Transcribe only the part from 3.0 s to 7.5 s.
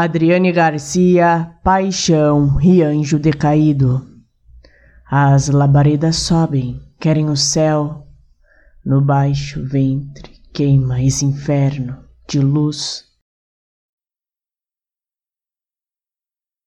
decaído. As labaredas sobem, querem o